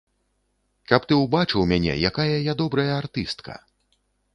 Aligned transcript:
Каб 0.93 1.05
ты 1.11 1.19
ўбачыў 1.21 1.69
мяне, 1.75 1.93
якая 2.13 2.29
я 2.33 2.53
добрая 2.67 2.91
артыстка. 3.01 3.53